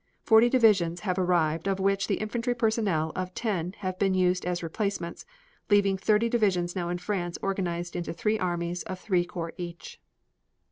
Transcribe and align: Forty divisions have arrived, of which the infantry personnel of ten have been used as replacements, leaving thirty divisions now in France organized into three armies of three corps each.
Forty 0.23 0.49
divisions 0.49 1.01
have 1.01 1.19
arrived, 1.19 1.67
of 1.67 1.79
which 1.79 2.07
the 2.07 2.15
infantry 2.15 2.55
personnel 2.55 3.11
of 3.15 3.35
ten 3.35 3.73
have 3.85 3.99
been 3.99 4.15
used 4.15 4.45
as 4.47 4.63
replacements, 4.63 5.27
leaving 5.69 5.95
thirty 5.95 6.27
divisions 6.27 6.75
now 6.75 6.89
in 6.89 6.97
France 6.97 7.37
organized 7.43 7.95
into 7.95 8.11
three 8.11 8.39
armies 8.39 8.81
of 8.81 8.99
three 8.99 9.25
corps 9.25 9.53
each. 9.57 10.01